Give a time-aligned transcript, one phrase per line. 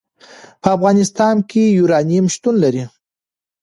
[0.61, 2.83] په افغانستان کې یورانیم شتون لري.